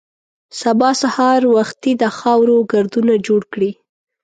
سبا 0.61 0.89
سهار 1.01 1.41
وختي 1.55 1.91
د 2.01 2.03
خاورو 2.17 2.55
ګردونه 2.71 3.13
جوړ 3.27 3.41
کړي. 3.53 3.71